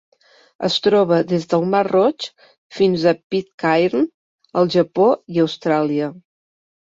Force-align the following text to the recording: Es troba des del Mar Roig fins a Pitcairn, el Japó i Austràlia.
Es 0.67 0.75
troba 0.85 1.17
des 1.31 1.43
del 1.51 1.65
Mar 1.73 1.81
Roig 1.87 2.27
fins 2.79 3.05
a 3.11 3.13
Pitcairn, 3.35 4.09
el 4.63 4.71
Japó 4.77 5.11
i 5.35 5.43
Austràlia. 5.47 6.09